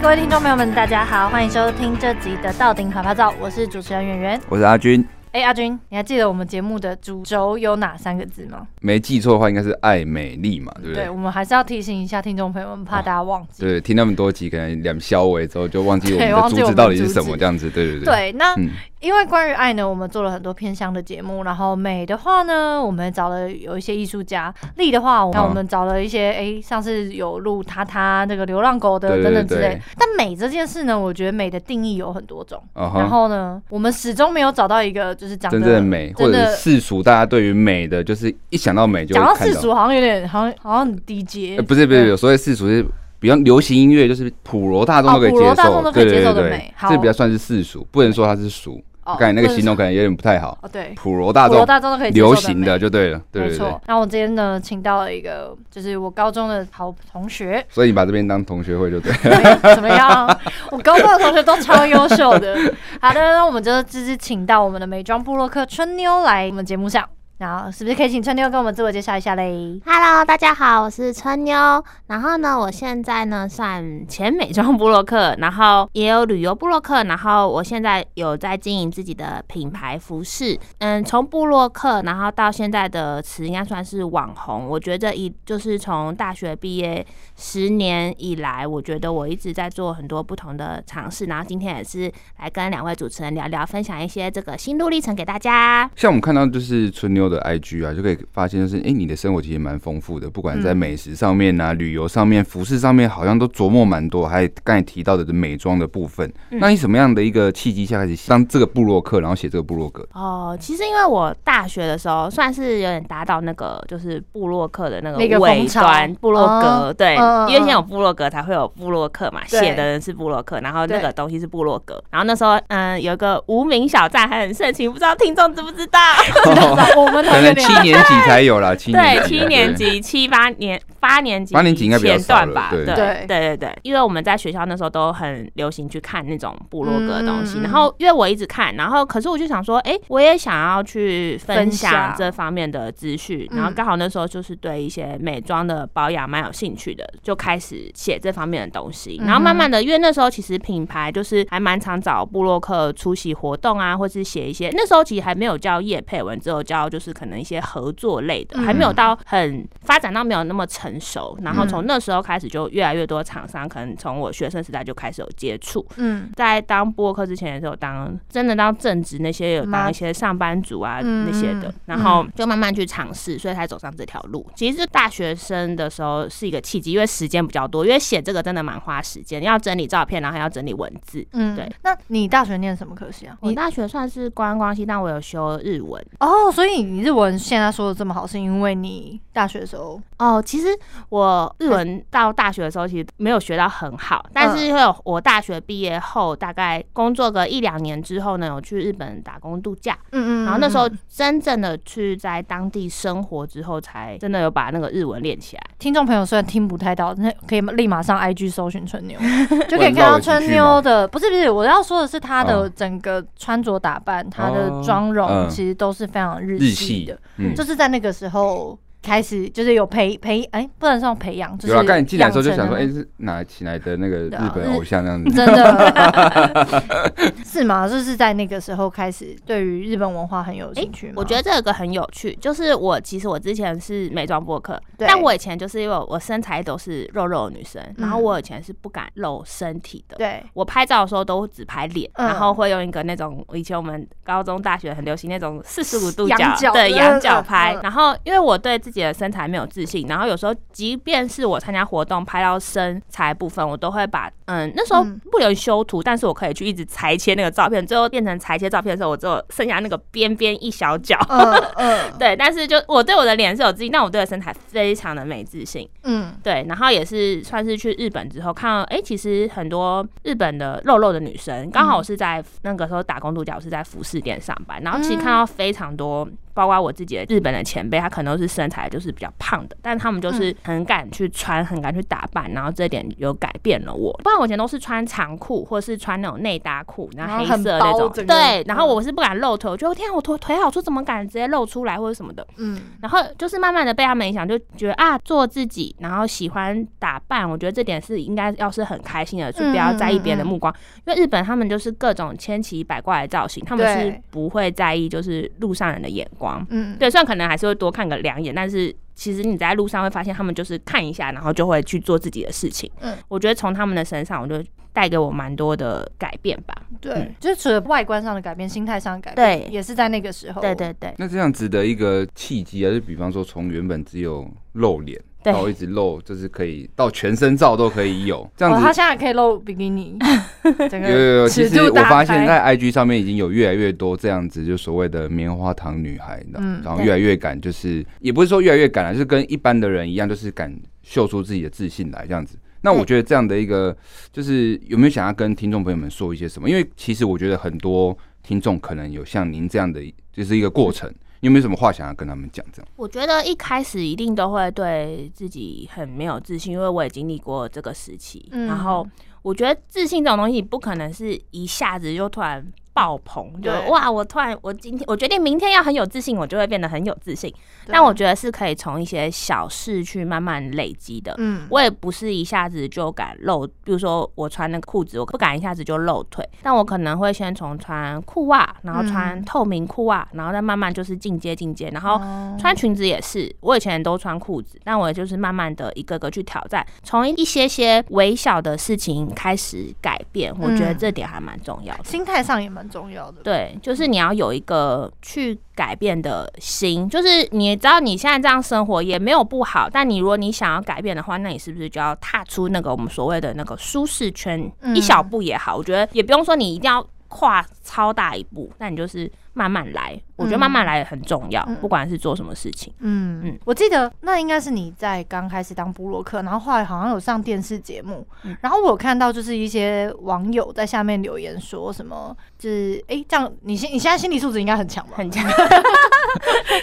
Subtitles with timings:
[0.00, 5.06] 嗨，各位听众朋友们，大家好，欢迎收听这集的《到顶啪啪照》，我是主持人圆圆，我是阿军。
[5.32, 8.66] 哎，阿军，你还记得我们节目的主轴有哪三个字吗？
[8.80, 11.04] 没记错的话，应该是爱美丽嘛，对不对？
[11.04, 13.62] 对，我们还是要提醒一下听众朋友们，怕大家忘记。
[13.62, 18.04] 哦、对，听那么多集，可能两消尾之后就忘记我们的主旨到底是什么，这样子，对对对。
[18.06, 18.54] 对，那。
[18.56, 29.80] 嗯因为关于爱呢，我们做了很多偏向的节目，然后美的话呢，我们找了有一些艺术家；丽的话，那我们找了一些，哎、欸，上次有录他他那个流浪狗的等等之类。
[29.96, 32.62] 但美这件事呢，我觉得美的定义有很多种。
[32.74, 32.98] Uh -huh.
[32.98, 41.62] 然后呢，我们始终没有找到一个就是讲真正的美，或者世俗大家对于美的，就是一想到美就讲到世俗，好像有点好像好像很低阶、欸。
[41.62, 42.84] 不是不是，有所谓世俗是。
[43.18, 48.82] 比较流行音乐，就是普罗大众都可以接受，哦、大众都可以接受的美，对对对，这比较算是世俗，不能说它是俗。
[49.04, 50.58] 刚、哦、才那个形容可能有点不太好。
[50.62, 53.52] 哦，对，普罗大众，普罗大众都可以流行的就对了，对对对。
[53.52, 53.80] 没错。
[53.86, 57.64] 那我今天呢，请到了一个，就是我高中的好同学。
[57.68, 59.74] 所以你把这边当同学会就对了。
[59.74, 60.26] 怎么样？
[60.70, 62.56] 我高中的同学都超优秀的。
[63.00, 67.08] 好的，那我们就直接请到我们的美妆部落客春妞来我们节目上。
[67.40, 71.82] 然后是不是可以请春妞跟我们自我介绍一下嘞？Hello，大家好，我是春妞。
[72.06, 77.02] 然后呢，我现在呢算前美妆部落客，然后也有旅游部落客。
[77.04, 80.60] 然后我现在有在经营自己的品牌服饰。
[80.80, 84.68] 嗯，从部落客，然后到现在的词应该算是网红。
[84.68, 87.02] 我觉得一就是从大学毕业
[87.38, 91.24] 十年以来，我觉得我一直在做很多不同的尝试。
[91.24, 95.90] 然后今天也是来跟两位主持人聊聊，分享一些这个心路历程给大家。
[95.96, 104.26] 像我们看到就是春妞的 IG 啊，就可以发现，就是哎、欸，你的生活其实蛮丰富的，不管在美食上面啊、嗯、旅游上面、服饰上面，好像都琢磨蛮多。
[104.26, 110.06] 还有刚才提到的美妆的部分、嗯，那你什么样的一个契机下开始当这个布洛克，然后写这个布洛格？
[110.12, 126.00] 哦，其实因为我大学的时候算是有点达到那个就是布洛克的那个尾端，布洛格对、嗯，因为先有布洛格才会有布洛克嘛，写的人是布洛克，然后那个东西是布洛格，然后那时候嗯有一个无名小站还很盛行，不知道听众知不知道？
[126.96, 127.19] 我们。
[127.22, 132.68] 可能七年级才有了， 七对七年级、七八年、八年级、八年级应该比较少吧？
[132.70, 157.09] 对对对对对，因为我们在学校那时候都很流行去看那种部落格的东西，然后因为我一直看，然后可是我就想说，哎，我也想要去分享这方面的资讯，然后刚好那时候就是对一些美妆的保养蛮有兴趣的，就开始写这方面的东西，然后慢慢的，因为那时候其实品牌就是还蛮常找部落客出席活动啊，或是写一些，那时候其实还没有叫叶佩文，只有叫就是。
[157.12, 165.84] 可能一些合作类的还没有到很发展到没有那么成熟，然后从那时候开始就越来越多厂商，可能从我学生时代就开始有接触。
[165.96, 174.46] 嗯，在当播客之前的时候，当真的当正职那些有当一些上班族啊那些的，然后就慢慢去尝试，所以才走上这条路。
[174.54, 181.26] 其实大学生的时候是一个契机，因为时间比较多，因为写这个真的蛮花时间，要整理照片，然后还要整理文字。
[181.32, 181.70] 嗯，对。
[181.82, 183.36] 那你大学念什么科系啊？
[183.42, 186.04] 你大学算是观光系，但我有修日文。
[186.20, 187.10] 哦，所以你日。
[187.10, 190.40] 日文现在说的这么好，是因为你大学的时候哦。
[190.40, 190.68] 其实
[191.08, 199.98] 我日文到大学的时候其实没有学到很好，但是因为我大学毕业后大概工作个一两年之后呢，有去日本打工度假。
[200.12, 200.44] 嗯嗯。
[200.44, 205.62] 然后那时候真正的去在当地生活之后，才真的有把那个日文练起来。
[205.80, 209.18] 听众朋友虽然听不太到，那可以立马上 IG 搜寻春妞，
[209.68, 211.08] 就可以看到春妞的。
[211.08, 217.14] 不是不是，我要说的是她的整个穿着打扮，她的妆容其实都是非常日系。
[217.36, 218.78] 嗯，就是在那个时候。
[219.02, 221.72] 开始就是有培培哎，不能算培养，就是。
[221.72, 225.34] 有啊，刚你进来的时候就想说，哎、欸，是哪起来的那个日本偶像那样子？
[225.34, 227.88] 真的， 是吗？
[227.88, 231.14] 就是在那个时候开始对于日本文化很有兴趣吗？
[231.14, 232.36] 欸、我觉得这个很有趣。
[232.40, 240.16] 就是我其实我之前是美妆部落客，但我以前就是因为我身材都是肉肉的女生，然后我以前是不敢露身体的。
[240.16, 276.28] 对，我拍照的时候都只拍脸，然后会用一个那种以前我们高中大学很流行那种四十五度角的仰角拍，然后因为我对自己的身材没有自信，然后有时候即便是我参加活动拍到身材部分，我都会把嗯那时候不留修图，但是我可以去一直裁切那个照片，最后变成裁切照片的时候，我只有剩下那个边边一小角，嗯 嗯，对，但是就我对我的脸是有自信，但我对我的身材非常的没自信，嗯，对，然后也是算是去日本之后看到，哎、欸，其实很多日本的肉肉的女生，刚好我是在那个时候打工度假，我是在服饰店上班，然后其实看到非常多。
[276.54, 284.12] 包括我自己的日本的前辈，他可能都是身材就是比较胖的，但他们就是很敢去穿，很敢去打扮，然后这点有改变了我。
[284.22, 300.74] 不然我以前都是穿长裤或者是穿那种内搭裤，然后黑色那种，对，然后我是不敢露腿，我觉得天啊，我腿腿好粗，怎么敢直接露出来或者什么的，嗯，然后就是慢慢的被他们影响，就觉得啊，做自己，然后喜欢打扮，我觉得这点是应该要是很开心的，就不要在意别人的目光。
[301.04, 306.39] 因为日本他们就是各种千奇百怪的造型，他们是不会在意就是路上人的眼光。
[306.70, 308.94] 嗯，对，虽然可能还是会多看个两眼，但是。
[309.12, 312.90] 其实你在路上会发现，他们就是看一下，然后就会去做自己的事情。
[313.02, 314.64] 嗯，我觉得从他们的身上，我就
[314.94, 316.74] 带给我蛮多的改变吧。
[317.02, 320.62] 对，嗯、就是除了外观上的改变，心态上的改变，对，也是在那个时候。
[320.62, 321.14] 对对对。
[321.18, 325.20] 那这样子的一个契机啊，就比方说从原本只有露脸。
[325.44, 328.80] 然后一直露，就是可以到全身照都可以有 这样子。
[328.80, 330.18] 他现在可以露比基尼，
[330.64, 331.48] 有有有。
[331.48, 342.58] 其实我发现，在 IG 上面已经有越来越多这样子，就所谓的棉花糖女孩，嗯，然后越来越敢，就是也不是说越来越敢了，就是跟一般的人一样，就是敢秀出自己的自信来这样子。
[342.82, 343.96] 那我觉得这样的一个，
[344.32, 346.68] 就是有没有想要跟听众朋友们说一些什么？
[346.68, 350.00] 因为其实我觉得很多听众可能有像您这样的，
[350.32, 351.10] 就是一个过程。
[351.40, 352.64] 你有没有什么话想要跟他们讲？
[352.72, 358.48] 这样，我觉得一开始一定都会对自己很没有自信，因为我也经历过这个时期。
[358.52, 359.06] 嗯、然后，
[359.42, 362.72] 我觉得自信这种东西不可能是一下子就突然。
[362.92, 364.10] 爆棚，就哇！
[364.10, 367.52] 我突然，我今天我决定明天要很有自信，我就会变得很有自信。
[367.86, 371.34] 但我觉得是可以从一些小事去慢慢累积的。
[371.38, 382.20] 嗯，我也不是一下子就敢露，比如说我穿那个裤子，我不敢一下子就露腿，但我可能会先从穿裤袜，然后穿透明裤袜，然后再慢慢就是进阶进阶，然后
[382.58, 383.54] 穿裙子也是。
[383.60, 390.52] 我以前都穿裤子，但我也就是慢慢的一个个去挑战，从一些些微小的事情开始改变。
[390.60, 392.79] 我觉得这点还蛮重要的，心态上也蛮。
[392.88, 393.42] 重要的。
[393.42, 409.32] 对，就是你要有一个去改变的心，就是你知道你现在这样生活也没有不好，但你如果你想要改变的话，那你是不是就要踏出那个我们所谓的那个舒适圈，一小步也好，我觉得也不用说你一定要跨超大一步，那你就是。
[409.52, 412.94] 慢慢来，我觉得慢慢来也很重要，嗯、不管是做什么事情。
[413.00, 425.14] 嗯嗯，我记得那应该是你在刚开始当布洛克，然后后来好像有上电视节目，嗯、然后我有看到就是一些网友在下面留言说什么，就是哎、欸，这样你现你现在心理素质应该很强吧？
[425.16, 425.44] 很强，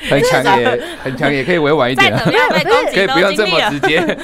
[0.09, 2.13] 很强也很强也可以委婉一点，
[2.93, 4.19] 可以不用这么直接。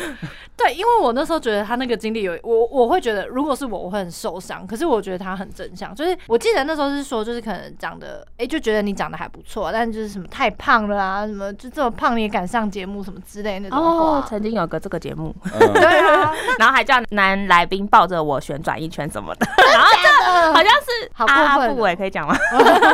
[0.55, 4.65] 对，因为我那时候觉得他那个经历有我，我会觉得如果是我，我会很受伤。
[4.67, 14.19] 可是我觉得他很正向，就是我记得那时候是说，就是可能长得，哎，就觉得你长得还不错，但就是什么太胖了啊，什么就这么胖你也敢上节目什么之类的那种话。
[14.19, 22.35] 哦，曾经有个这个节目，嗯、 对啊，然后还叫男来宾抱着我旋转一圈什么的， 然后这好像是好过分，我也可以讲吗？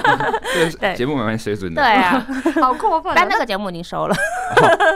[0.80, 1.82] 对，节目蛮蛮水准的。
[1.82, 2.26] 对啊，
[2.62, 3.14] 好过分。
[3.16, 4.16] 但那个节目已经收了，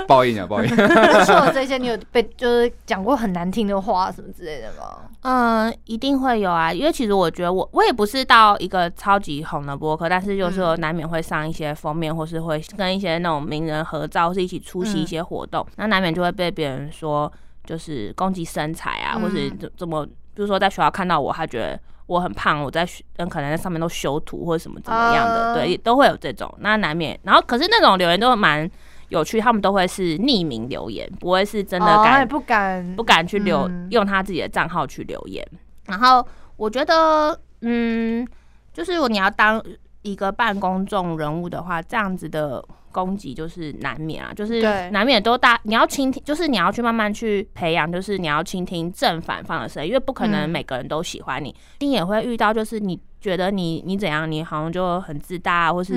[0.08, 0.70] 报应啊，报应。
[0.76, 2.74] 说了这些，你有被就是。
[2.86, 5.10] 讲过很难听的话什么之类的吗？
[5.22, 17.32] 嗯，一定会有啊，因为其实我觉得我我也不是到一个超级红的播客，但是就是说难免会上一些封面，或是会跟一些那种名人合照，或是一起出席一些活动，那难免就会被别人说
[17.64, 20.12] 就是攻击身材啊，或是怎怎么，比
[20.42, 27.18] 如说在学校看到我，他觉得我很胖，我在嗯可能在上面都修图或者什么怎么样的，对，都会有这种，那难免。
[27.24, 28.70] 然后可是那种留言都蛮。
[29.14, 35.48] 有趣，他们都会是匿名留言，不会是真的敢，不敢不敢去留，用他自己的账号去留言。
[35.86, 36.26] 然后
[36.58, 38.28] 我觉得，嗯，
[38.74, 39.64] 就是你要当
[40.02, 45.60] 一个半公众人物的话，这样子的攻击就是难免啊，就是难免都大。
[45.64, 53.00] 你要倾听，就是你要去慢慢去培养，就是你要倾听正反方的声音，因为不可能每个人都喜欢你，一定也会遇到，就是你。
[53.24, 55.94] 觉得你你怎样，你好像就很自大，或是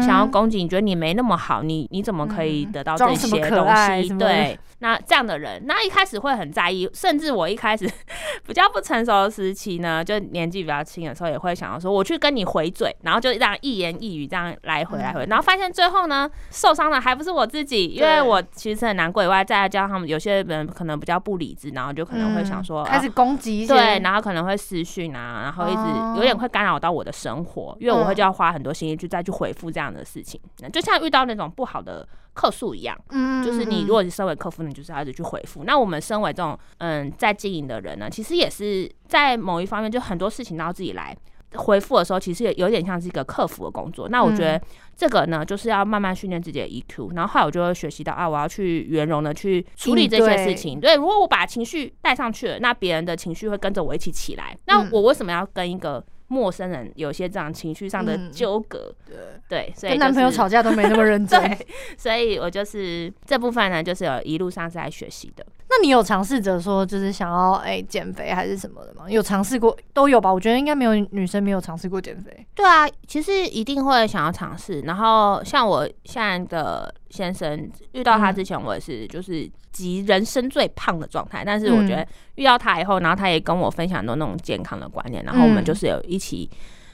[0.00, 3.66] 想要攻击，你觉得你没那么好，你你怎么可以得到这些东
[4.00, 4.08] 西？
[4.16, 7.90] 对，那这样的人，那一开始会很在意，甚至我一开始
[8.46, 25.82] 比较不成熟的时期呢，就年纪比较轻的时候，也会想要说我去跟你回嘴，然后就这样一言一语这样来回来回，然后发现最后呢，受伤的还不是我自己，因为我其实很难过以外，再加上他们有些人可能比较不理智，然后就可能会想说开始攻击，对，然后可能会私讯啊，然后一直
[26.18, 26.68] 有点会干扰。
[26.68, 30.38] 扰到我的生活，因为我会就要花很多心力去再去回复这样的事情，
[30.70, 32.06] 就像遇到那种不好的
[32.38, 35.64] 客诉一样，嗯，就是你如果是身为客服，你就是要一直去回复。
[35.64, 41.16] 那我们身为这种嗯在经营的人呢，其实也是在某一方面，就很多事情都要自己来
[41.54, 44.08] 回复的时候，其实也有点像是一个客服的工作。
[44.08, 44.60] 那我觉得
[44.94, 50.78] 这个呢，就是要慢慢训练自己的 EQ，然后后来我就会学习到啊，我要去圆融的去处理这些事情。
[50.78, 54.56] 对，如果我把情绪带上去了，那别人的情绪会跟着我一起起来。
[54.66, 59.16] 那我为什么要跟一个陌生人有些这样情绪上的纠葛，对
[59.48, 61.66] 对，所以跟男朋友吵架都没那么认真， 对，
[61.96, 65.44] 所以我就是这部分呢，就是有一路上是来学习的。
[65.70, 69.04] 那你有尝试着说，就是想要哎减肥还是什么的吗？
[69.08, 70.32] 有尝试过都有吧？
[70.32, 72.46] 我觉得应该没有女生没有尝试过减肥。
[72.54, 74.80] 对啊，其实一定会想要尝试。
[74.82, 81.42] 然后像我现在的先生遇到他之前，我也是就是集人生最胖的状态。
[81.44, 86.48] 但是我觉得遇到他以后，然后他也跟我分享很多那种健康的观念，然后我们就是有一起。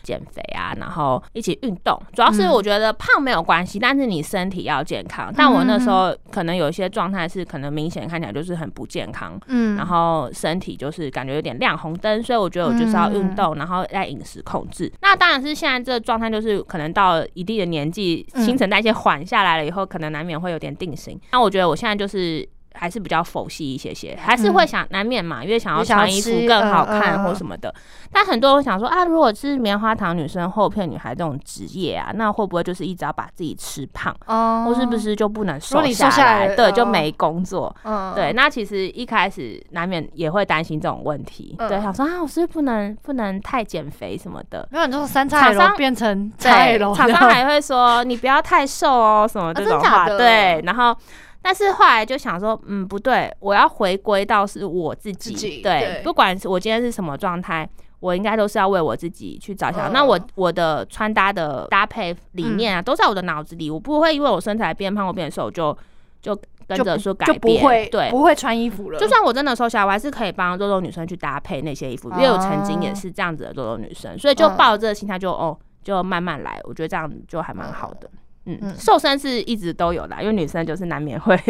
[0.05, 5.33] 减肥啊，然后一起运动，主要是我觉得胖没有关系，嗯、但是你身体要健康。
[5.37, 14.87] 但我那时候可能有一些状态是可能明显看起来就是很不健康，嗯，然后身体就是感觉有点亮红灯，所以我觉得我就是要运动，然后在饮食控制。
[14.87, 21.19] 嗯、那当然是现在这个状态，就是可能到一定的年纪，新陈代谢缓下来了以后，可能难免会有点定型。
[21.33, 22.47] 那我觉得我现在就是。
[22.75, 27.73] 还是比较佛系一些些，还是会想难免嘛，因为想要穿衣服更好看或什么的。
[28.13, 34.15] 但很多人会想说啊，如果是棉花糖女生、厚片女孩这种职业啊，那会不会就是一直要把自己吃胖？
[34.27, 36.55] 哦，或是不是就不能瘦下来？
[36.55, 37.75] 对，就没工作。
[37.85, 38.33] 嗯，对。
[38.33, 41.55] 那其实一开始难免也会担心这种问题。
[41.57, 44.69] 对，想说啊，我是不是不能不能太减肥什么的？
[44.71, 50.09] 没有，就是三菜楼变成菜楼，厂商还会说你不要太瘦哦，什么这种话。
[50.09, 50.97] 对，然后。
[51.45, 57.69] 但是后来就想说，嗯，不对，我要回归到是我自己，自己对，对，不管我今天是什么状态，
[58.01, 59.91] 我应该都是要为我自己去着想。
[59.91, 65.77] 嗯、那我我的穿搭的搭配理念啊，嗯、都在我的脑子里，我不会因为我身材变胖或变瘦就
[66.23, 66.35] 就
[66.67, 68.99] 跟着说改变，不会对，不会穿衣服了。
[68.99, 78.09] 就算我真的瘦下来，我还是可以帮肉肉女生去搭配那些衣服，嗯、因为我曾经也是这样子的肉肉女生，所以就抱着这个心态就哦，就慢慢来，我觉得这样就还蛮好的。
[78.47, 81.39] 嗯，嗯，瘦身是一直都有的，因为女生就是难免会。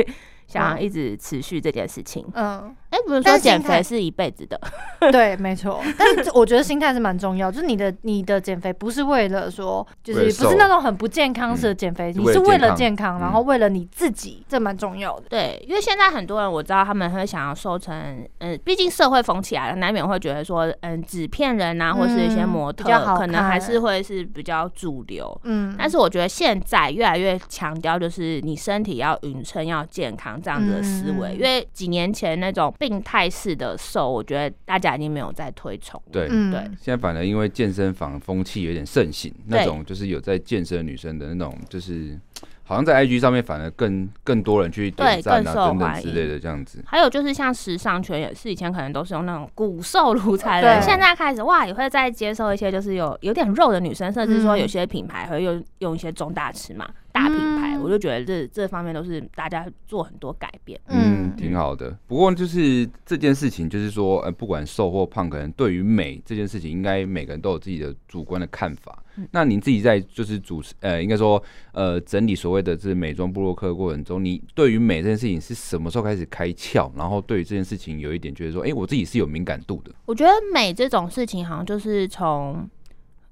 [0.46, 4.60] 想要一直持续这件事情，嗯，哎，不是说减肥是一辈子的
[5.10, 5.82] 对，没错。
[5.98, 15.24] 但是我觉得心态是蛮重要，就是你的你的减肥不是为了说，就是不是那种很不健康式的减肥，你是为了健康，然后为了你自己，这蛮重要的。
[15.28, 25.74] 对，因为现在很多人我知道他们会想要瘦成，嗯，毕竟社会风起来了，难免会觉得说，嗯，纸片人啊，或是一些模特，可能还是会是比较主流，嗯。
[25.76, 30.40] 但是我觉得现在越来越强调，就是你身体要匀称，要健康。
[30.44, 36.00] 这样子的思维，嗯、因为几年前那种病态式的瘦，我觉得大家已经没有在推崇。
[36.12, 42.18] 对、嗯、对，现在反而因为健身房风气有点盛行，那种就是有在健身女生的那种，就是
[42.62, 46.84] 好像在 IG 上面反而更更多人去点赞啊等等之类的这样子。
[46.86, 56.86] 还有就是像时尚圈也是，以前可能都是用那种骨瘦如柴的，对现在开始哇也会再接受一些就是有有点肉的女生，甚至说有些品牌会用用一些中大尺码。
[57.14, 61.96] 大品牌，我就觉得这这方面都是大家做很多改变，嗯，挺好的。
[62.08, 69.00] 不过就是这件事情，就是说，呃，不管瘦或胖，可能对于美这件事情，应该每个人都有自己的主观的看法。
[69.16, 71.40] 嗯、那你自己在就是主持，呃，应该说，
[71.70, 76.90] 呃，整理所谓的这美妆部落客过程中，你对于美这件事情是什么时候开始开窍？
[76.96, 79.92] 然后对于这件事情有一点觉得说，哎、欸，我自己是有敏感度的。
[80.04, 82.68] 我觉得美这种事情，好像就是从。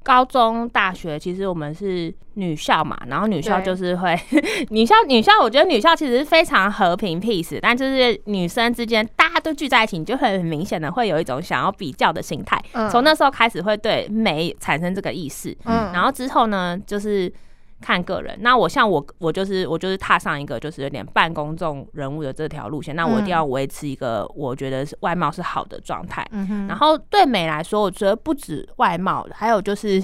[0.03, 4.19] 高中、大学其实我们是女校嘛，然后女校就是会
[4.71, 17.33] 女校，女校我觉得女校其实是非常和平 peace，但就是女生之间大家都聚在一起，你就会很明显的会有一种想要比较的心态，从、嗯、那时候开始会对美产生这个意识，嗯，然后之后呢就是。
[17.83, 26.27] 看个人，那我像我，我就是我就是踏上一个就是有点半公众人物的这条路线，那我一定要维持一个我觉得是外貌是好的状态。
[26.31, 26.67] 嗯哼。
[26.69, 30.03] 然后对美来说，我觉得不止外貌，还有就是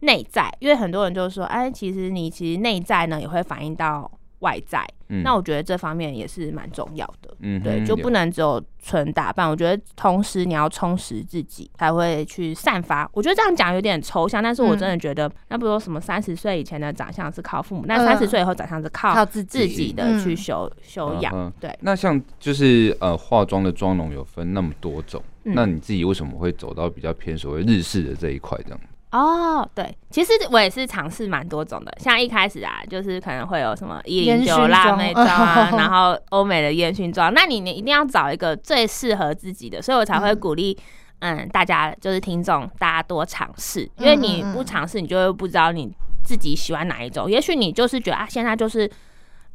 [0.00, 4.10] 内在，因为很多人就是说，哎，其实你其实内在呢也会反映到。
[4.40, 9.48] 外在，嗯、那我觉得这方面也是蛮重要的，嗯，对，就不能只有纯打扮。
[9.48, 13.08] 我觉得同时你要充实自己，才会去散发。
[13.12, 21.52] 我觉得这样讲有点抽象，但是我真的觉得，嗯、那不如说什么三十岁以前的长相是靠父母，那三十岁以后长相是靠靠自自己的去修修养。
[21.58, 28.80] 对，那像就是呃化妆的妆容有分那么多种，嗯、那你自己为什么会走到比较偏所谓日式的这一块这样？
[29.10, 40.76] 哦，对，其实我也是尝试蛮多种的，像一开始啊，就是可能会有什么一零九辣妹妆啊， 然后欧美的烟熏妆，那你你一定要找一个最适合自己的，所以我才会鼓励，
[41.20, 45.90] 嗯，嗯，大家就是听众，大家多尝试，因为你不尝试，你就会不知道你
[46.22, 48.90] 自己喜欢哪一种，也许你就是觉得啊，现在就是。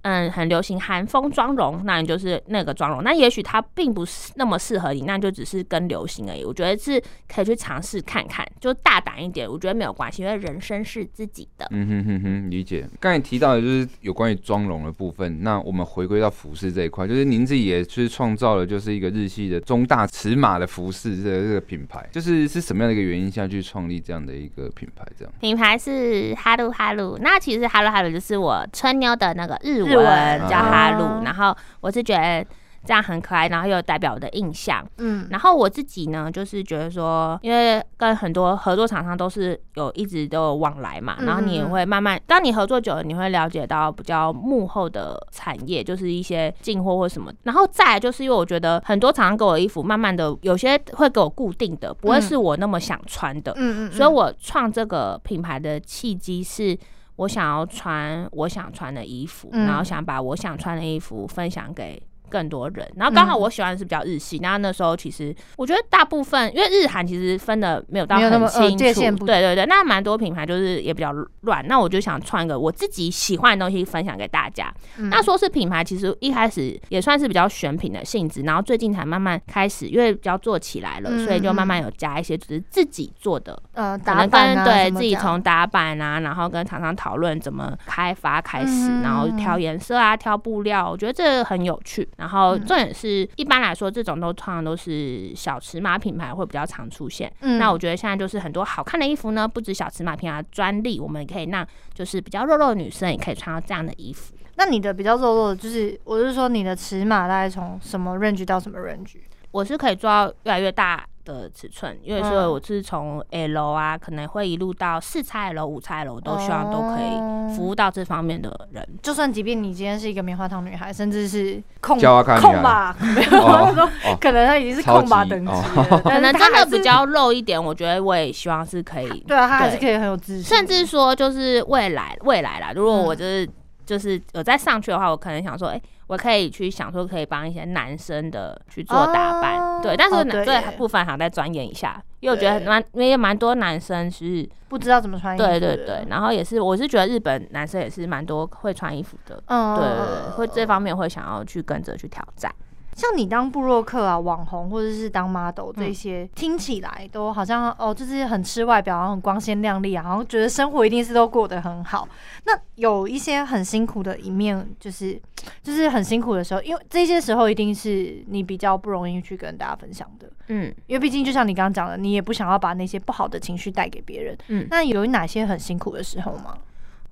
[0.04, 3.04] 嗯，很流行韩风妆容，那你就是那个妆容。
[3.04, 6.44] 那也许它并不是那么适合你，那就只是跟流行而已。
[6.44, 7.02] 我觉得是
[7.34, 11.66] 可以去尝试看看，就大胆一点，我觉得没有关系，因为人生是自己的。
[11.72, 12.86] 嗯哼哼哼，理解。
[13.00, 15.42] 刚才提到的就是有关于妆容的部分。
[15.42, 25.06] 那我们回归到服饰这一块，就是您自己也是创造了就是一个日系的中大尺码的服饰这个、这个品牌，就是是什么样的一个原因下去创立这样的一个品牌？
[25.18, 27.18] 这样品牌是哈噜哈噜。
[27.22, 29.93] 那其实哈噜哈噜就是我春妞的那个日文。
[29.94, 32.46] 日文叫哈鲁，然后我是觉得
[32.86, 34.86] 这样很可爱，然后又代表我的印象。
[34.98, 47.32] 嗯，然后我自己呢，就是觉得说，因为跟很多合作厂商都是有一直都有往来嘛，然后你也会慢慢，当你合作久了，你会了解到比较幕后的产业，就是一些进货或什么。
[47.44, 53.54] 然后再来就是因为我觉得很多厂商给我的衣服，慢慢的有些会给我固定的，不会是我那么想穿的。
[53.56, 56.78] 嗯嗯，所以我创这个品牌的契机是。
[57.16, 62.02] 我想要穿我想穿的衣服，然后想把我想穿的衣服分享给
[62.34, 68.76] 更多人，然后刚好我喜欢的是比较日系，然后那时候其实我觉得大部分因为日韩其实分的没有到很清
[69.16, 71.12] 楚，对对对，那蛮多品牌就是也比较
[71.42, 74.74] 乱，那我就想创一个我自己喜欢的东西分享给大家。
[75.12, 92.08] 那说是品牌，其实一开始也算是比较选品的性质，然后最近才慢慢开始，因为比较做起来了，所以就慢慢有加一些就是自己做的，呃，可能跟对自己从打版啊，然后跟厂商讨论怎么开发开始，然后挑颜色啊，挑布料，我觉得这个很有趣。
[92.24, 97.30] 然后重点是，一般来说，这种都通常都是小尺码品牌会比较常出现。
[97.42, 104.34] 嗯，那我觉得现在就是很多好看的衣服呢，不止小尺码品牌专利，我们也可以让就是比较肉肉的女生也可以穿到这样的衣服。
[104.56, 109.18] 那你的比较肉肉的，就是我是说你的尺码大概从什么 range 到什么 range？
[109.52, 118.88] 我是可以做到越来越大的尺寸，因为说我是从 L 啊，可能会一路到四叉 L、五叉 L，我都希望都可以服务到这方面的人。
[119.02, 123.90] 就算即便你今天是一个棉花糖女孩，甚至是控控吧，没有说
[124.20, 129.20] 可能她已经是控吧等级了， 可能真的比较肉一点，我觉得我也希望是可以。
[129.28, 133.50] 对啊，她还是可以很有自信，甚至说就是未来未来啦，如果我就是。
[133.86, 139.98] 就是有再上去的话，我可能想说，哎、欸，我可以去想说，可以帮一些男生的去做打扮，哦、对。
[139.98, 145.44] 但是这部分还要再钻研一下，因为我觉得蛮，因为蛮多男生是不知道怎么穿衣服。
[145.44, 152.54] 对对对，然后也是，我是觉得日本男生也是蛮多会穿衣服的，嗯，对对对，会这方面会想要去跟着去挑战。
[152.96, 162.08] 像你当布洛克啊、网红或者是当 model 这些，嗯、听起来都好像哦，就是很吃外表，然后很光鲜亮丽啊，然后觉得生活一定是都过得很好。
[162.46, 165.20] 那有一些很辛苦的一面，就是
[165.64, 170.30] 就是很辛苦的时候，因为这些时候一定是你比较不容易去跟大家分享的。
[170.50, 174.38] 嗯，因为毕竟就像你刚刚讲的，你也不想要把那些不好的情绪带给别人。
[174.50, 176.58] 嗯，那有哪些很辛苦的时候吗？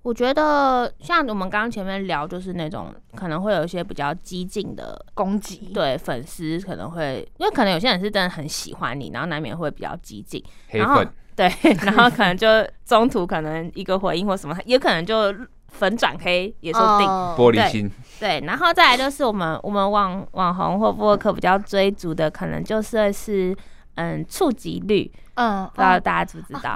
[0.03, 11.47] 我觉得像我们刚刚前面聊，就是那种可能会有一些比较激进的攻击，对粉丝可能会，因为可能有些人是真的很喜欢你，然后难免会比较激进，然后 对，
[11.85, 12.47] 然后可能就
[12.83, 15.33] 中途可能一个回应或什么，也可能就
[15.67, 23.57] 粉转黑也说不定，玻璃心，对，然后再来就是我们我们网网红或博客比较追逐的，可能就是是
[23.95, 25.11] 嗯触及率。
[25.35, 26.73] 嗯，不知道大家知不知道？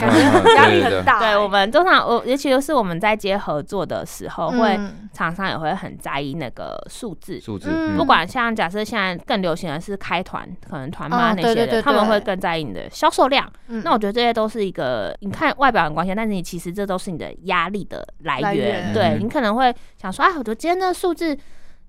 [0.56, 1.20] 压力很大。
[1.20, 4.80] 对，我们通常我尤其就是我们在接合作的时候，会
[5.12, 7.40] 厂商也会很在意那个数字。
[7.40, 13.48] 数字，不管像假设现在更流行的是开团，可能团妈那些的，他们会更在意你的销售量。
[13.68, 18.94] 那我觉得这些都是一个，你看外表很光鲜，但是你其实这都是你的压力的来源。
[18.94, 21.38] 对，你可能会想说，哎，我觉得今天的数字。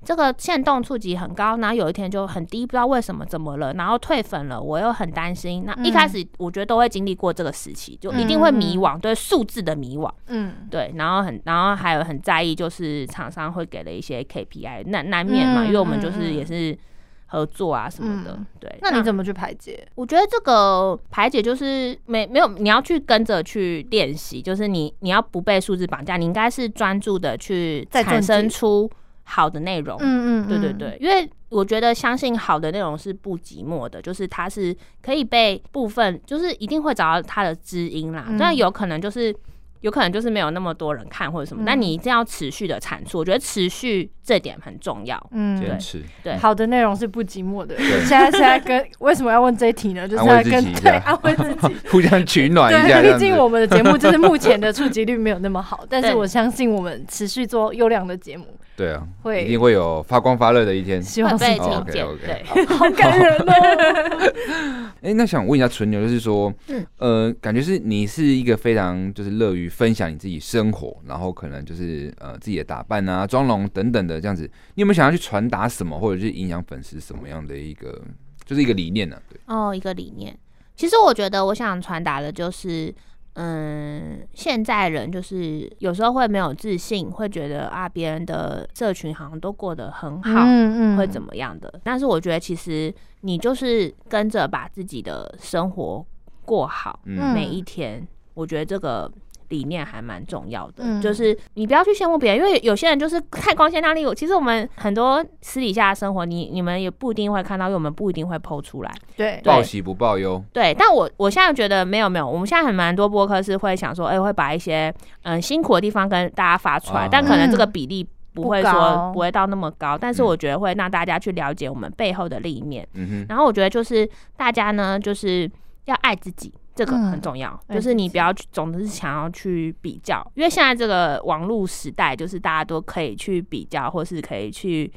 [0.04, 5.64] 这个限动触及很高，然后有一天就很低，不知道为什么怎么了，然后退粉了，我又很担心。
[5.66, 16.78] 那一开始我觉得都会经历过这个时期，就一定会迷惘，对数字的迷惘，嗯，对，然后很，然后还有很在意，就是厂商会给了一些 KPI，难难免嘛，因为我们就是也是
[17.26, 18.72] 合作啊什么的，对。
[18.82, 19.88] 那你怎么去排解？
[19.96, 28.88] 我觉得这个排解就是没没有，你要去跟着去练习，就是你你要不被数字绑架，你应该是专注的去产生出。
[29.28, 39.34] 好的内容，嗯嗯，对对对，因为我觉得相信好的内容是不寂寞的，就是它是可以被部分，就是一定会找到它的知音啦，但有可能就是。
[39.82, 45.22] 有可能就是没有那么多人看或者什么，但你一定要持续的产出，我觉得持续这点很重要。
[45.30, 46.02] 嗯，坚持。
[46.24, 47.76] 对，好的内容是不寂寞的。
[47.78, 50.08] 现在现在跟为什么要问这一题呢？
[50.08, 53.02] 就是要跟对 安慰自己， 互相取暖一下。
[53.02, 58.46] 毕竟我们的节目就是目前的触及率没有那么好，但是我相信我们持续做优良的节目。
[58.76, 61.02] 对啊，会一定会有发光发热的一天。
[61.02, 62.06] 希望被听见。
[62.18, 64.92] 对， 好感人哦。
[65.02, 66.52] 哎，那想问一下纯牛，就是说，
[66.98, 69.66] 呃，感觉是你是一个非常就是乐于。
[69.76, 78.00] 分享你自己生活，然后可能就是呃自己的打扮啊、妆容等等的这样子，你有没有想要去传达什么，或者是影响粉丝什么样的一个，
[78.44, 79.20] 就是一个理念呢？
[79.28, 80.34] 对，哦，一个理念。
[80.74, 82.94] 其实我觉得我想传达的就是，
[83.36, 91.80] 嗯，现在人就是有时候会没有自信，会觉得啊别人的社群好像都过得很好，嗯嗯，会怎么样的？
[91.84, 96.04] 但是我觉得其实你就是跟着把自己的生活
[96.44, 99.10] 过好，每一天，我觉得这个。
[99.48, 104.04] 理念还蛮重要的，嗯、就是你不要去羡慕别人，因为有些人就是太光鲜亮丽。
[104.14, 108.92] 其实我们很多私底下的生活，你你们也不一定会看到，因为我们不一定会 PO 出来。
[109.16, 110.42] 对，报喜不报忧。
[110.52, 122.86] 对，但我我现在觉得没有没有，我们现在很蛮多播客是会想说，哎、欸，会把一些嗯辛苦的地方跟大家发出来，啊、但可能这个比例不会说不会到那么高，嗯、但是我觉得会让大家去了解我们背后的另一面。
[122.94, 123.26] 嗯哼。
[123.28, 125.50] 然后我觉得就是大家呢，就是
[125.86, 126.52] 要爱自己。
[126.76, 134.92] 这个很重要，嗯、就是你不要去总是想要去比较，因为现在这个网络时代，就是大家都可以去比较，或是可以去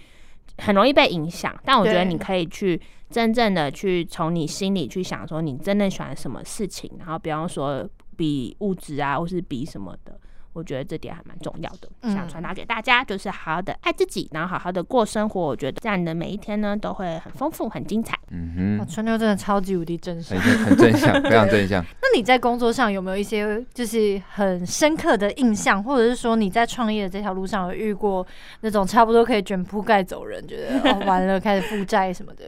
[0.57, 1.57] 很容易被影响。
[1.63, 7.87] 但我觉得你可以去真正的去从你心里去想，说你真的喜欢什么事情，然后比方说
[8.17, 10.19] 比物质啊，或是比什么的。
[10.59, 15.41] 我觉得这点还蛮重要的，想传达给大家，就是好好的爱自己，然后好好的过生活。
[15.41, 18.19] 我觉得这样你的每一天呢，都会很丰富、很精彩。
[18.31, 21.83] 嗯哼，春妞真的超级无敌正向，很正向， 非常正向。
[22.01, 28.25] 那你在工作上有没有一些就是很深刻的印象，或者是说你在创业的这条路上有遇过
[28.61, 32.43] 那种差不多可以卷铺盖走人，觉得哦 完了开始负债什么的？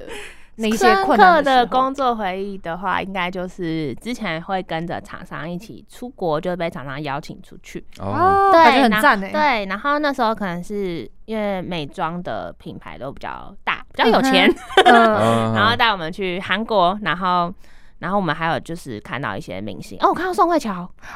[0.57, 9.31] 深刻的工作回忆的话，应该就是之前会跟着厂商一起出国，就被厂商邀请出去哦，对，很赞诶。
[9.31, 14.47] 对，然后那时候可能是因为美妆的品牌都比较大，比较有钱，
[14.85, 17.53] 然后带我们去韩国，然后。
[18.01, 20.73] 然后我们还有就是看到一些明星哦，我看到宋慧乔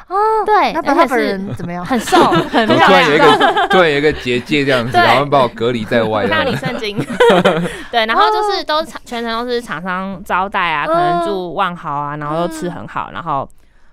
[0.08, 1.84] 哦，对，那他本人怎么样？
[1.84, 2.16] 很瘦，
[2.48, 2.86] 很漂亮。
[2.88, 6.26] 突然有一个， 突然有一个结界这样子，然后把我隔离在外。
[6.28, 6.96] 那里圣经，
[7.90, 13.48] 对，然后就是都全程都是厂商招待啊，可能住万豪啊，然后都吃很好，然后。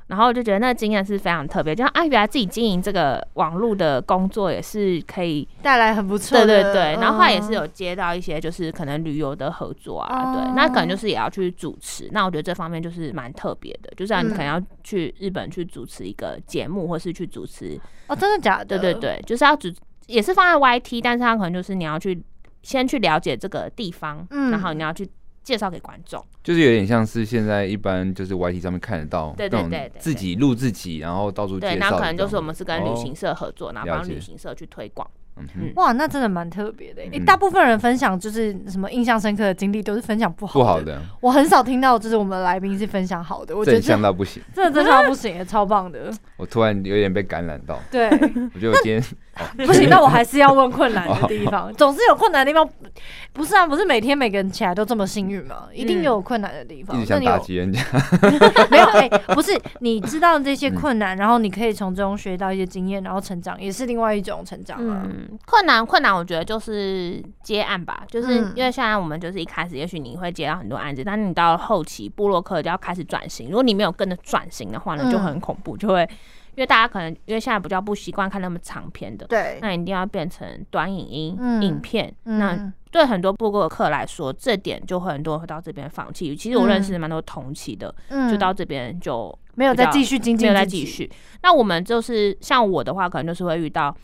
[0.07, 6.81] 然后我就觉得那个经验是非常特别，就像啊，原来自己经营这个网络的工作也是可以带来很不错的，对对对。
[7.01, 12.09] 然后后来也是有接到一些就是可能旅游的合作啊，对，那可能就是也要去主持。
[12.11, 18.77] 那我觉得这方面就是蛮特别的，就是你可能要去日本去主持一个节目，或是去主持哦，真的假的？
[18.77, 19.71] 对对对，就是要主
[20.07, 22.21] 也是放在 YT，但是它可能就是你要去
[22.61, 25.09] 先去了解这个地方，然后你要去。
[25.43, 31.73] 介绍给观众，就是有点像是现在一般就是 YT 上面看得到，对对对，自己录自己，然后到处介绍。
[31.73, 35.07] 对，那可能就是我们是跟旅行社合作，然后帮旅行社去推广。
[35.75, 37.01] 哇，那真的蛮特别的。
[37.11, 41.01] 你大部分人分享就是什么印象深刻的经历，都是分享不好不好的。
[41.21, 46.13] 我很少听到就是我们来宾是分享好的，我觉得正向到不行，真的正向到不行，超棒的。
[46.37, 47.79] 我突然有点被感染到。
[47.89, 48.07] 对，
[48.53, 49.03] 我觉得我今天
[49.65, 51.73] 不行，那我还是要问困难的地方。
[51.75, 52.69] 总是有困难的地方，
[53.33, 53.65] 不是啊？
[53.65, 55.67] 不是每天每个人起来都这么幸运吗？
[55.73, 56.95] 一定有困难的地方。
[56.95, 57.81] 一直想打击人家，
[58.69, 59.59] 没有哎，不是。
[59.79, 65.07] 你知道这些困难，然后你可以从中学到一些经验，然后成长，也是另外一种成长啊。
[65.45, 66.15] 困难，困难。
[66.15, 73.47] 我觉得就是接案吧，就是因为现在我们就是一开始，也许你会接到很多案子，但是你到后期部落客就要开始转型。
[73.47, 76.07] 如果你没有跟着转型的话呢，就很恐怖，就会
[76.55, 82.13] 因为大家可能因为现在比较不习惯看那么长篇的，对，那一定要变成短影音、影片。
[82.23, 86.35] 那对很多部落客来说，这点就会很多人会到这边放弃。
[86.35, 87.93] 其实我认识蛮多同期的，
[88.29, 91.11] 就到这边就没有再继续精进，没有再继续。
[91.41, 93.95] 那我们就是像我的话，可能就是会遇到。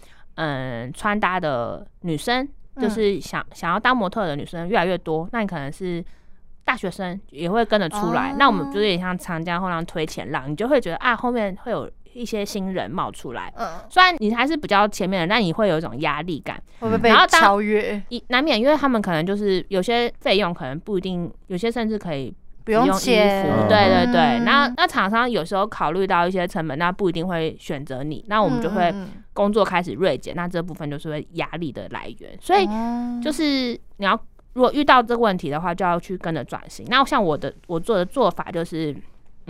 [0.42, 2.48] 嗯，穿搭的女生
[2.80, 6.02] 就是想、嗯、想要当模特的女生越来越多，那你可能是
[6.64, 13.54] 大学生也会跟着出来，哦、那我们就是有点像长江后浪推前浪，你就会觉得啊，后面会有一些新人冒出来。
[13.56, 18.02] 嗯，虽然你还是比较前面的，但你会有一种压力感，会不会被超越？
[18.28, 22.34] 难免，因为他们可能就是有些费用可能不一定，有些甚至可以。
[22.66, 28.94] 不用钱，对对对，那那厂商有时候考虑到一些成本，那不一定会选择你，那我们就会
[29.34, 32.38] 工作开始锐减，那这部分就是会压力的来源。
[32.40, 32.68] 所以
[33.24, 34.14] 就是你要
[34.54, 36.86] 如果遇到这个问题的话，就要去跟着转型。
[36.90, 38.96] 那像我的我做的做法就是，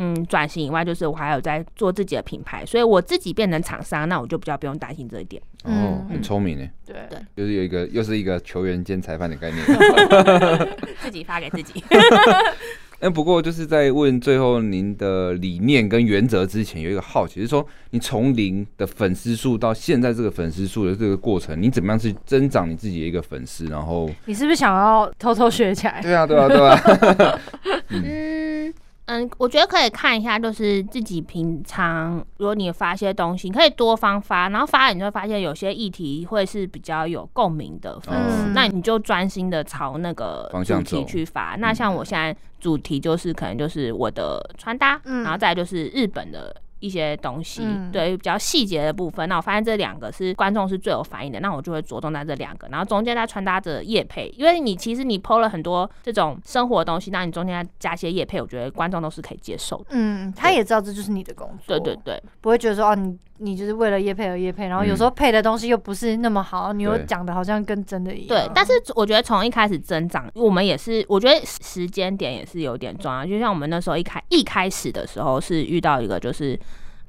[0.01, 5.41] 嗯，转型以外，就是我还有在做自己的品牌，所以我自己变成厂商，那我就比较不用担心这一点。
[5.65, 6.65] 哦，很聪明呢。
[6.85, 9.61] 对对，就是有一个又是一个球员兼裁判的概念，
[11.03, 11.83] 自己发给自己。
[13.01, 23.65] 哎，不过就是在问最后您的理念跟原则之前，有一个好奇，就是说你从零的粉丝数到现在这个粉丝数的这个过程，你怎么样去增长你自己的一个粉丝？
[23.67, 26.01] 然后你是不是想要偷偷学起来？
[26.01, 27.39] 对啊，对啊，对啊。
[27.91, 28.73] 嗯。
[29.09, 41.55] 嗯，我觉得可以看一下，就是自己平常，如果你发些东西，你可以多方发，然后发了你就会发现有些议题会是比较有共鸣的粉丝，嗯、那你就专心的朝那个主题去发。
[41.57, 46.55] 那像我现在主题就是可能就是我的穿搭，嗯、然后再就是日本的。
[46.79, 59.85] 一些东西，嗯、对比较细节的部分，那我发现这两个是观众是最有反应的，那我就会着重在这两个，然后中间再穿搭着夜配，因为你其实你 PO 了很多这种生活的东西，那你中间再加些夜配，我觉得观众都是可以接受的。
[59.89, 68.27] 嗯，他也知道这就是你的工作，对对对，不会觉得说哦，你你就是为了业配而业配，然后有时候配的东西又不是那么好，你又讲的好像跟真的一样。
[68.27, 73.25] 对，但是我觉得从一开始增长，我们也是，我觉得时间点也是有点重要。
[73.25, 76.59] 就像我们那时候一开一开始的时候，是遇到一个就是。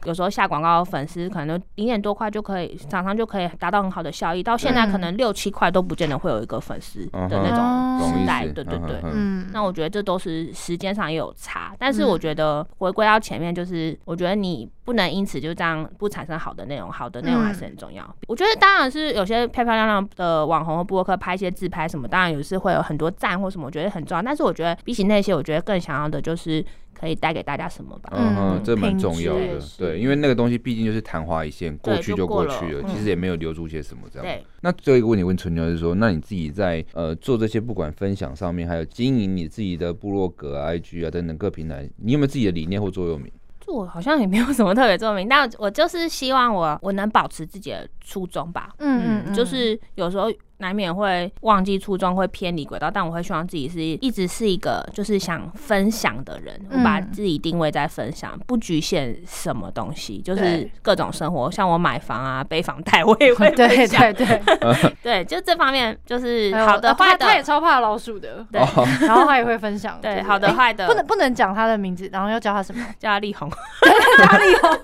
[0.04, 4.42] 有时候下广告，粉丝可能零点多块就可以，厂商就可以达到很好的效益。
[4.42, 9.00] 到现在可能六七块都不见得会有一个粉丝的那种时代，对对对。
[9.04, 18.02] 嗯，那我觉得这都是时间上也有差，但是我觉得回归到前面，就是我觉得你不能因此就这样不产生好的内容，好的内容还是很重要。
[18.26, 24.22] 我觉得当然是有些漂漂亮亮的网红或部落客拍一些自拍什么，当然有时会有很多赞或什么，我觉得很重要。
[24.22, 26.64] 但是我觉得比起那些，我觉得更想要的就是。
[26.92, 28.10] 可以带给大家什么吧？
[28.12, 34.24] 嗯嗯，这蛮重要的，对，因为那个东西毕竟就是昙花一现，过去就过去了，其实也没有留住些什么这样。
[34.24, 34.44] 对。
[34.60, 43.30] 那最后一个问题问春妞，就是说，那你自己在呃做这些不管分享上面，还有经营你自己的部落格啊、IG 啊等等各平台，你有没有自己的理念或座右铭？
[43.60, 48.74] 就我好像也没有什么特别座右铭，但我就是希望我我能保持自己的初衷吧。
[48.78, 50.32] 嗯嗯，就是有时候。
[50.60, 56.54] 难免会忘记初衷，会偏离轨道，但我会希望自己是一直是一个就是想分享的人。
[56.70, 61.50] 嗯、我把自己定位在分享，不局限什么东西，就是各种生活。
[61.50, 64.00] 像我买房啊，背房贷，我也会 分享。
[64.12, 67.26] 对对对， 对，就这方面就是好的坏的。
[67.26, 68.60] 他也超怕老鼠的，对，
[69.06, 69.98] 然后他也会分享。
[70.00, 72.84] 对，好的坏的，不能不能讲他的名字，然后要叫他什么？
[72.98, 73.48] 叫他力宏。
[73.48, 74.78] 叫他力宏。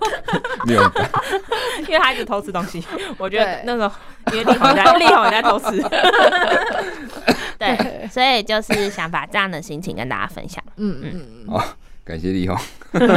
[1.87, 2.83] 因为他一直偷吃东西，
[3.19, 3.91] 我觉得那个
[4.33, 5.66] 因为力宏在力宏在偷吃。
[7.59, 10.63] 对， 所以就是想把这样的心情跟大家分享。
[10.77, 12.57] 嗯嗯嗯，好，感谢力宏。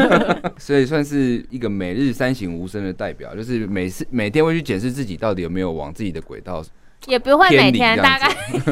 [0.57, 6.63] 所以算是一个每日三省吾身的代表，就是每次每天会去检视自己到底有没有往自己的轨道。
[7.07, 8.29] 也不会每天，大概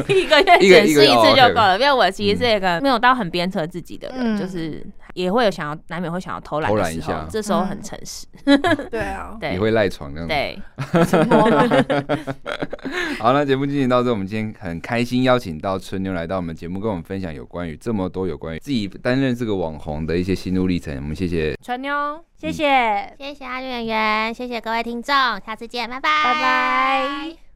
[0.08, 1.78] 一个月检视一次就够了。
[1.78, 4.84] 因为我其实是一个没有到很鞭策自己的人，就是
[5.18, 8.24] 也会有想要，难免会想要偷懒的时候，这时候很诚实。
[8.88, 10.32] 对啊，对，你会赖床这样子。
[10.32, 10.62] 对。
[13.18, 20.94] 好，那节目进行到这，我们今天很开心邀请到春妞来到我们节目，跟我们分享有关于这么多有关于自己担任这个网红的一些心路历程。
[20.96, 27.47] 我们谢谢春妞，谢谢，谢谢阿绿圆圆，谢谢各位听众，下次见，拜拜，拜拜。